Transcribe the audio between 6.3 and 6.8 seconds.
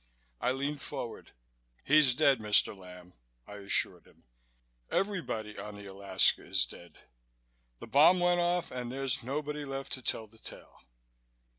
is